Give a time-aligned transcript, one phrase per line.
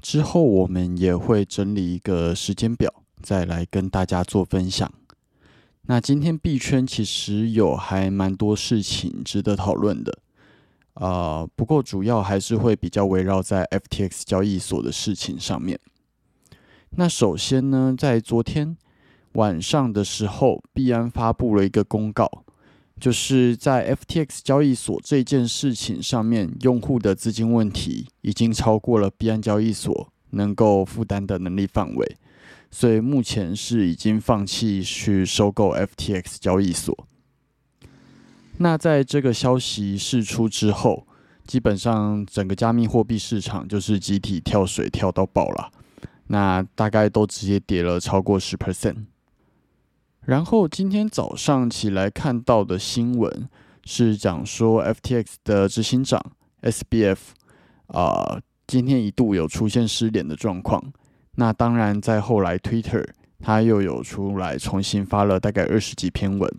[0.00, 4.90] 之后我们也会整理一个时间表，再来跟大家做分享。
[5.82, 10.18] 那今天币圈其实有还蛮多事情值得讨论的，
[10.94, 15.78] 啊，不过主要还是会比较围绕在 FTX 交易所的事情上面。
[16.90, 18.76] 那首先呢，在昨天
[19.32, 22.44] 晚上的时候，币安发布了一个公告。
[23.00, 32.16] 就是在 FTX 交易所这件事情上面，用户的资金问题已经超过了币安交易所能够负担的能力范围，
[32.70, 37.06] 所以目前是已经放弃去收购 FTX 交易所。
[38.58, 41.06] 那在这个消息释出之后，
[41.46, 45.72] 基本上整个加密货币市场就是集体跳水跳到爆了，
[46.26, 49.06] 那大概都直接跌了超过十 percent。
[50.26, 53.48] 然后今天早上起来看到的新闻
[53.84, 56.20] 是讲说，FTX 的执行长
[56.62, 57.18] SBF
[57.86, 60.92] 啊，今天一度有出现失联的状况。
[61.36, 63.04] 那当然，在后来 Twitter
[63.38, 66.54] 他又有出来重新发了大概二十几篇文。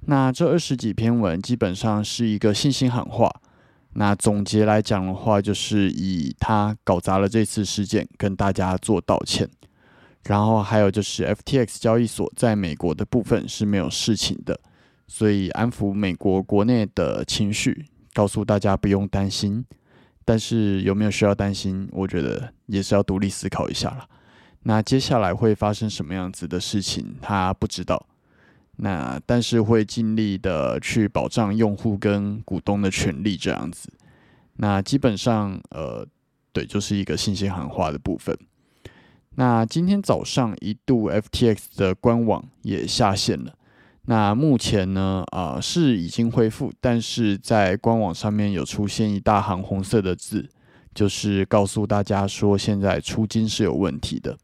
[0.00, 3.30] 那这二十几篇文基本上是一个信心喊话。
[3.94, 9.48] 那总结来讲的话，就是以他搞砸了这次事件，跟大家做道歉。
[10.28, 14.60] 然后还有就是 FTX 交易所在美国的部分是没有事情的，
[15.06, 19.64] 所以安抚美国国内的情绪，告诉大家不用担心。
[20.26, 21.88] 但是有没有需要担心？
[21.92, 24.06] 我觉得也是要独立思考一下了。
[24.64, 28.06] 那接下来会发生什么样子的事情，他不知道。
[28.76, 33.90] 那但是会尽力的去保障用户跟股东的权利，这样子。
[34.56, 36.06] 那基本上，呃，
[36.52, 38.38] 对，就是一个信息喊话的部分。
[39.38, 43.54] 那今天早上一度 FTX 的官网也下线了。
[44.06, 50.50] 那目前呢，啊是已经恢复，但是在官网上面有出现一大行红色的字，
[50.92, 54.36] 就是告诉大家说现在出金是有问题的。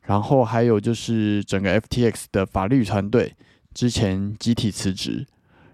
[0.00, 3.36] 然后还有就是整个 FTX 的法律团队
[3.74, 5.26] 之前集体辞职，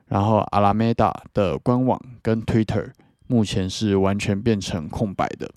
[0.08, 2.90] 然后阿拉梅达的官网跟 Twitter
[3.28, 5.48] 目前是完全变成空白的。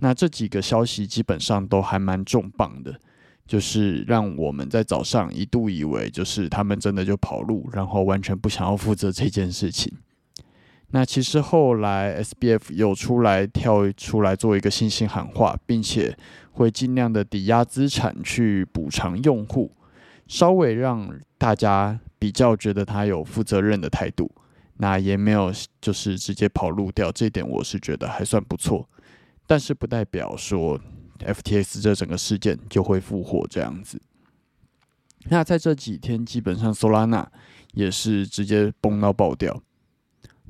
[0.00, 2.98] 那这几个消息基本上都还蛮重磅的，
[3.46, 9.92] 就是让我们在早上一度以为就是他们真的就跑路，然后完全不想要负责这件事情。
[10.92, 16.16] 那其实后来 SBF 有出来跳出来做一个信心喊话，并且
[16.50, 19.70] 会尽量的抵押资产去补偿用户，
[20.26, 21.08] 稍微让
[21.38, 24.30] 大家比较觉得他有负责任的态度。
[24.78, 28.88] 那也没有就是直接跑路掉，这点我是觉得还算不错。
[29.50, 30.80] 但是不代表说
[31.18, 34.00] FTX 这整个事件就会复活这样子。
[35.24, 37.26] 那在这几天，基本上 Solana
[37.72, 39.60] 也是直接崩到爆掉。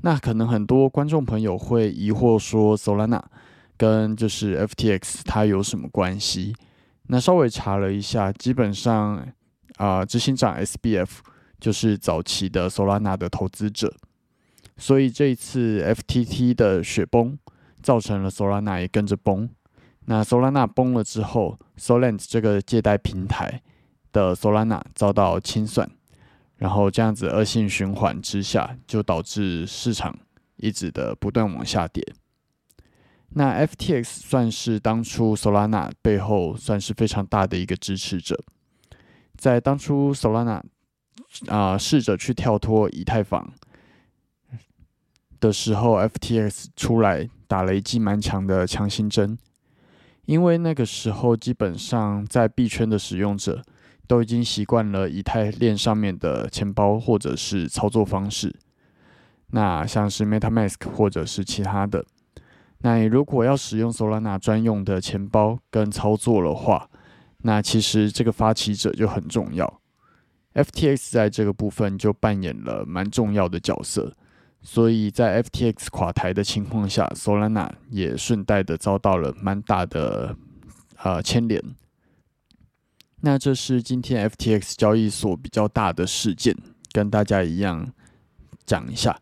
[0.01, 3.23] 那可能很多观众朋友会疑惑说，Solana
[3.75, 6.55] 跟就是 FTX 它有什么关系？
[7.07, 9.27] 那稍微查了一下，基本上
[9.77, 11.09] 啊，执行长 SBF
[11.59, 13.91] 就是早期的 Solana 的投资者，
[14.77, 17.39] 所以这一次 FTT 的雪崩。
[17.81, 19.49] 造成了 Solana 也跟着崩。
[20.05, 23.61] 那 Solana 崩了之后，Solent 这个借贷平台
[24.11, 25.89] 的 Solana 遭到清算，
[26.57, 30.17] 然后这样子恶性循环之下，就导致市场
[30.55, 32.03] 一直的不断往下跌。
[33.29, 38.43] 那 FTX 算是当初 Solana 背后算是非常大的一个支持者，
[39.37, 40.61] 在当初 Solana
[41.47, 43.53] 啊试着去跳脱以太坊
[45.39, 47.29] 的时候，FTX 出来。
[47.51, 49.37] 打了一剂蛮强的强心针，
[50.23, 53.61] 因为那个时候基本上在币圈的使用者
[54.07, 58.55] 都已经习惯了以太链上面的钱包或者是操作方式，
[59.47, 62.05] 那像是 MetaMask 或者是其他的，
[62.83, 66.89] 那你如果要使用 Solana 专用的钱包跟操作的话，
[67.39, 69.81] 那其实这个发起者就很重要
[70.53, 74.15] ，FTX 在这个部分就扮演了蛮重要的角色。
[74.61, 80.35] 所以在 FTX 垮台的情况下，Solana 也顺带的遭到了蛮大的
[80.97, 81.61] 呃牵连。
[83.21, 86.55] 那这是今天 FTX 交易所比较大的事件，
[86.91, 87.91] 跟大家一样
[88.65, 89.19] 讲一下。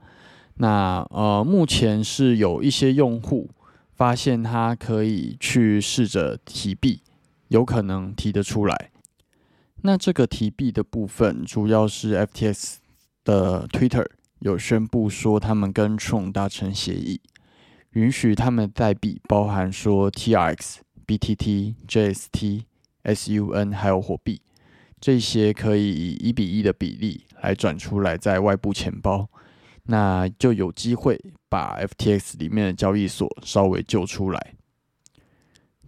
[0.55, 3.49] 那呃，目前是有一些用户
[3.95, 7.01] 发现他可以去试着提币，
[7.47, 8.91] 有可能提得出来。
[9.83, 12.75] 那这个提币的部分，主要是 FTX
[13.23, 14.05] 的 Twitter。
[14.39, 17.19] 有宣布说，他们跟 Tron 达成协议，
[17.91, 22.63] 允许他们代币，包含说 TRX、BTT、JST、
[23.03, 24.41] SUN 还有火币，
[25.01, 29.29] 这些可以以一比一的比例来转出来在外部钱包，
[29.83, 31.19] 那就有机会
[31.49, 34.53] 把 FTX 里面的交易所稍微救出来。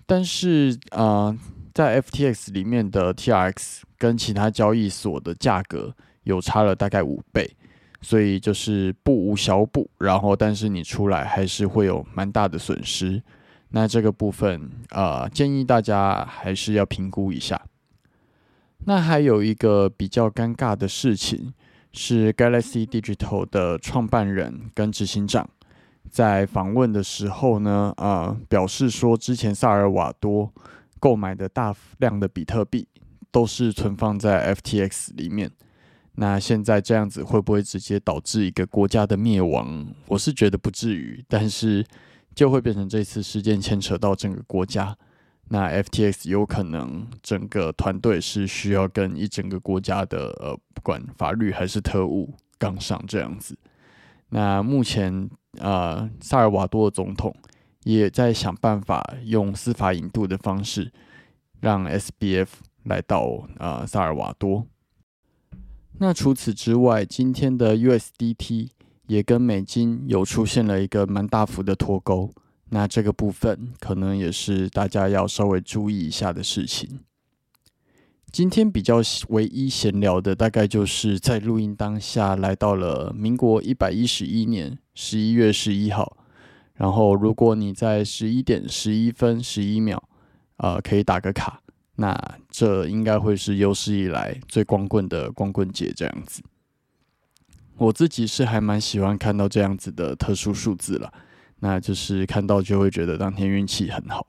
[0.05, 1.37] 但是啊，
[1.73, 7.55] 在 FTX 里面的 TRX 跟其他交易所的价格有差了大概五倍。
[8.01, 13.21] 所以就是不无小补，然后但是你出来还是会有蛮大的损失。
[13.69, 17.61] 那这个部分啊，建议大家还是要评估一下。
[18.85, 21.53] 那还有一个比较尴尬的事情
[21.93, 25.47] 是，Galaxy Digital 的创办人跟执行长
[26.09, 30.51] 在访问的时候呢，啊，表示说之前萨尔瓦多
[30.99, 32.87] 购买的大量的比特币
[33.31, 35.51] 都是存放在 FTX 里面。
[36.15, 39.87] 那现在这样子会不会直接导致一个国家的灭亡？
[40.07, 41.85] 我是觉得不至于，但是
[42.35, 44.95] 就会变成这次事件牵扯到整个国家。
[45.49, 53.57] 那 FTX 有可能整个团队是需要跟一整个国家的呃，不管法律还是特务杠上这样子。
[54.29, 55.29] 那目前
[55.59, 57.35] 啊，萨尔瓦多的总统
[57.83, 60.91] 也在想办法用司法引渡的方式，
[61.59, 62.47] 让 SBF
[62.83, 64.65] 来到啊萨尔瓦多。
[66.03, 68.69] 那除此之外，今天的 USDT
[69.05, 72.33] 也跟美金有出现了一个蛮大幅的脱钩，
[72.69, 77.01] 那这个部分可能也是大家要稍微注意一下的事情。
[78.31, 86.17] 今天比较唯一闲聊的，大概就是在录音当下来到了民国一百一十一年十一月十一号，
[86.73, 90.01] 然后如果你在十一点十一分十一秒，
[90.57, 91.61] 呃，可以打个卡。
[91.95, 96.41] 那这应该会是有史以来最光棍的光棍节这样子。
[97.77, 101.11] 我自己是还蛮喜欢看到这样子的特殊数字了，
[101.59, 104.27] 那就是看到就会觉得当天运气很好。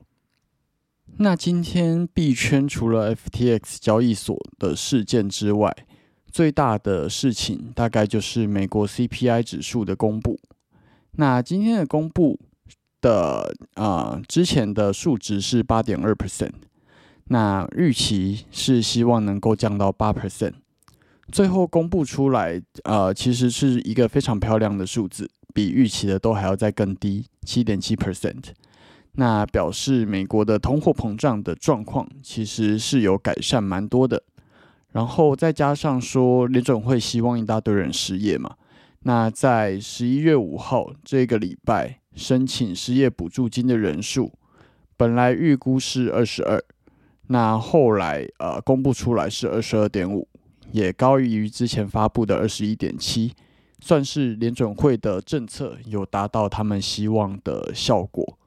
[1.17, 5.71] 那今天币圈除了 FTX 交易所的事件之外，
[6.31, 10.39] 最大的事情大概就是美国 CPI 指数的公布。
[11.11, 12.39] 那今天的公布
[12.99, 16.53] 的啊，之前的数值是八点二 percent。
[17.25, 20.53] 那预期是希望能够降到八 percent，
[21.31, 28.43] 最后公布出来，呃，其实是一个非常漂亮的数字，比预期的都还要再更低，七点七 percent。
[29.13, 34.23] 那表示美国的通货膨胀的状况其实是有改善蛮多的，
[34.91, 38.55] 然后再加上说联准会希望一大堆人失业嘛，
[39.01, 44.33] 那在十一月五号这个礼拜申请失业补助金的人数，
[44.97, 46.59] 本来预估是二十二，
[47.33, 50.27] 那后来呃公布出来是二十二点五，
[50.71, 53.33] 也高于之前发布的二十一点七，
[53.79, 58.37] 算是联准会的政策有达到他们希望的效果。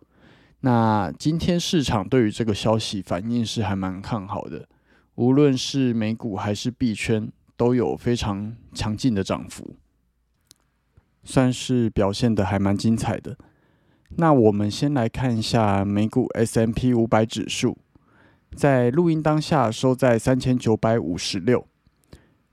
[0.60, 4.68] 那今天市场对于这个消息反应是还蛮看好的，
[5.16, 9.74] 无论是美股还是币圈都有非常强劲的涨幅。
[11.24, 13.36] 算是表现的还蛮精彩的。
[14.10, 17.76] 那我们先来看一下美股 S M P 五百指数，
[18.56, 21.66] 在录音当下收在三千九百五十六，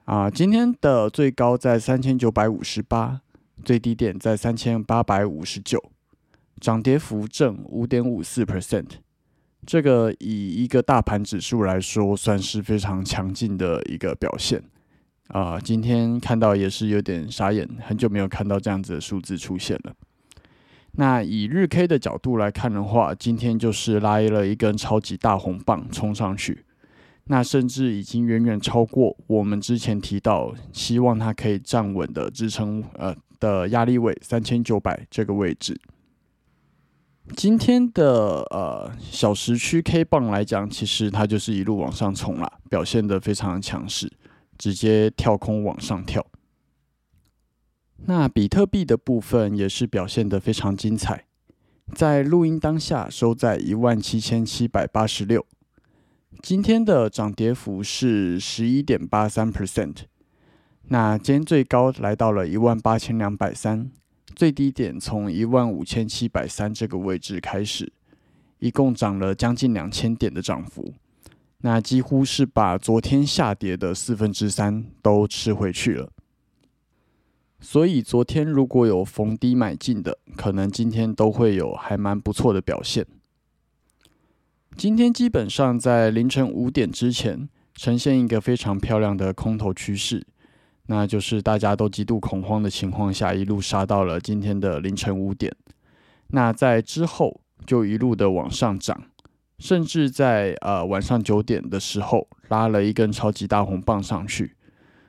[0.03, 3.21] 啊，今天的最高在三千九百五十八，
[3.63, 5.81] 最低点在三千八百五十九，
[6.59, 8.87] 涨跌幅正五点五四 percent，
[9.65, 14.61] 这个以一个大盘指数来说，算是非常强劲的一个表现。
[15.29, 19.93] 啊，今天看到也是有点傻眼，很久没有看到这样子的数字出现了。
[20.95, 26.65] 那以日 K 的角度来看的话，今天就是拉了一根超级大红棒冲上去，
[27.25, 35.79] 那甚至已经远远超过我们之前提到希望它可以站稳的支撑呃的压力位三千九百这个位置。
[37.35, 44.11] 今天的呃小时区 K 棒来讲，其实它就是一路往上冲了，表现的非常强势。
[44.55, 46.23] 直接跳空往上跳。
[48.05, 51.25] 那比特币的部分也是表现得非常精彩，
[51.95, 55.45] 在录音当下收在一万七千七百八十六，
[56.41, 60.03] 今天的涨跌幅是十一点八三 percent。
[60.89, 63.89] 那今天最高来到了一万八千两百三，
[64.35, 67.93] 最低点从一万五千七百三这个位置开始，
[68.59, 70.93] 一共涨了将近两千点的涨幅。
[71.59, 76.11] 那几乎是把昨天下跌的四分之三都吃回去了，
[77.63, 83.07] 所以昨天如果有逢低买进的，可能今天都会有还蛮不错的表现。
[84.75, 90.27] 今天基本上在凌晨五点之前呈现一个非常漂亮的空头趋势，
[90.87, 95.55] 那就是大家都极度恐慌的情况下，一路杀到了今天的凌晨五点，
[96.27, 99.03] 那在之后就一路的往上涨。
[99.59, 104.57] 甚至在呃晚上九点的时候拉了一根超级大红棒上去，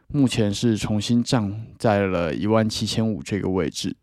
[0.08, 3.96] 目前是重新站在了一万七千五这个位置。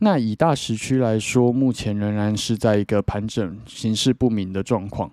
[0.00, 5.10] 那以大时区来说，目前仍然是在一个盘整、形势不明的状况。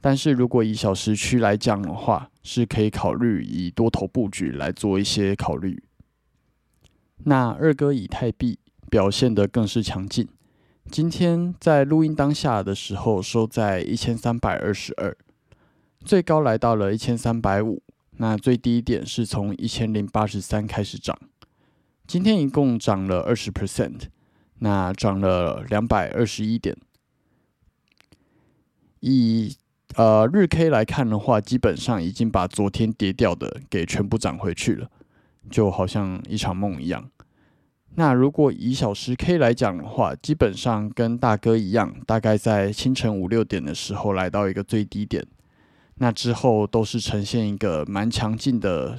[0.00, 5.82] 但是如果以小时区来讲的话，是可以考虑以多头布局来做一些考虑。
[7.24, 10.28] 那二哥以太币表现得更是强劲。
[10.90, 15.16] 今天在录音当下的时候，收在一千三百二十二，
[16.04, 17.82] 最高来到了一千三百五，
[18.18, 21.18] 那最低点是从一千零八十三开始涨。
[22.06, 24.02] 今天一共涨了二十 percent，
[24.58, 26.76] 那涨了两百二十一点。
[29.00, 29.56] 以
[29.94, 34.90] 呃日 K 来看的话，基本上已经把昨天跌掉的给全部涨回去了，
[35.50, 37.08] 就好像一场梦一样。
[37.94, 45.24] 那如果以小时 K 来讲的话，基本上跟大哥一样，大概在清晨五六点的时候来到一个最低点，
[45.98, 48.96] 那之后都是呈现一个蛮强劲的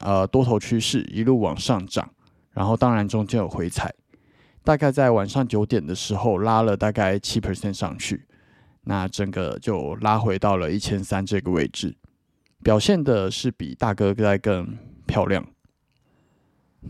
[0.00, 2.10] 呃多头趋势，一路往上涨，
[2.52, 3.94] 然后当然中间有回踩，
[4.64, 8.26] 大概在晚上九点的时候拉了大概七 percent 上去，
[8.82, 11.96] 那整个就拉回到了一千三这个位置，
[12.64, 15.46] 表现的是比大哥在更漂亮。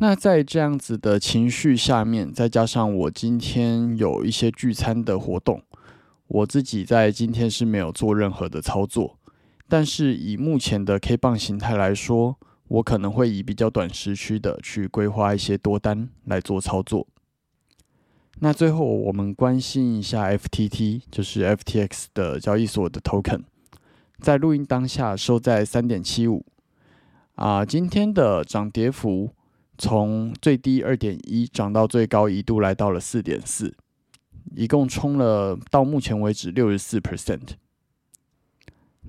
[0.00, 5.62] 那在这样子的情绪下面，再加上我今天有一些聚餐的活动，
[6.26, 9.17] 我自己在今天是没有做任何的操作。
[9.68, 17.06] 但是以目前的 K 棒形态来说，我可能会以比较短时区的去规划一些多单来做操作。
[18.40, 23.42] 那最后我们关心一下 FTT，就是 FTX 的交易所的 Token，
[24.20, 26.46] 在录音当下收在三点七五
[27.34, 29.34] 啊，今天的涨跌幅。
[29.80, 33.72] 从最低二点一涨到最高一度来到了四点四，
[34.56, 37.50] 一共冲了到目前为止六十四 percent。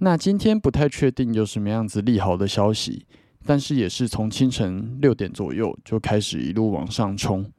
[0.02, 3.06] 那今天不太确定有什么样子利好的消息，
[3.46, 7.52] 但是也是从清晨六点左右就开始一路往上冲。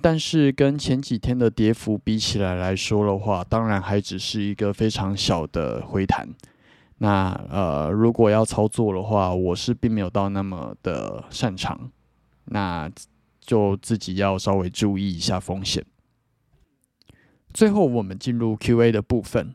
[0.00, 6.28] 但是跟前几天的跌幅比起来来说的话，当然还只是一个非常小的回弹。
[6.98, 11.90] 那呃，如果要操作的话，我是并没有到那么的擅长。
[12.44, 12.90] 那
[13.40, 15.84] 就自己要稍微注意一下风险。
[17.52, 19.54] 最后，我们进入 Q&A 的部分。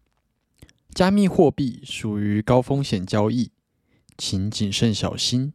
[0.93, 3.51] 加密货币属于高风险交易，
[4.17, 5.53] 请谨慎小心。